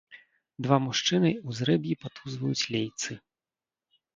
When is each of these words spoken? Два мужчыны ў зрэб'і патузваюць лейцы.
Два 0.67 0.77
мужчыны 0.85 1.29
ў 1.33 1.49
зрэб'і 1.59 1.99
патузваюць 2.05 2.67
лейцы. 2.77 3.11